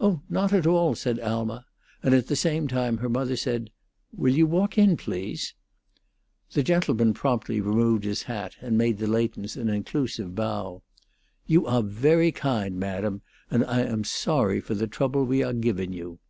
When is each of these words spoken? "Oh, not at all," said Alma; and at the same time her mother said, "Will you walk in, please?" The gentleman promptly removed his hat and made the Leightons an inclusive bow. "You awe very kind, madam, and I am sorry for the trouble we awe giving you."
"Oh, 0.00 0.22
not 0.30 0.54
at 0.54 0.66
all," 0.66 0.94
said 0.94 1.20
Alma; 1.20 1.66
and 2.02 2.14
at 2.14 2.28
the 2.28 2.34
same 2.34 2.66
time 2.66 2.96
her 2.96 3.10
mother 3.10 3.36
said, 3.36 3.68
"Will 4.10 4.34
you 4.34 4.46
walk 4.46 4.78
in, 4.78 4.96
please?" 4.96 5.52
The 6.52 6.62
gentleman 6.62 7.12
promptly 7.12 7.60
removed 7.60 8.04
his 8.04 8.22
hat 8.22 8.56
and 8.62 8.78
made 8.78 8.96
the 8.96 9.06
Leightons 9.06 9.58
an 9.58 9.68
inclusive 9.68 10.34
bow. 10.34 10.82
"You 11.46 11.66
awe 11.66 11.82
very 11.82 12.32
kind, 12.32 12.78
madam, 12.80 13.20
and 13.50 13.62
I 13.66 13.82
am 13.82 14.02
sorry 14.02 14.62
for 14.62 14.72
the 14.74 14.86
trouble 14.86 15.26
we 15.26 15.42
awe 15.44 15.52
giving 15.52 15.92
you." 15.92 16.20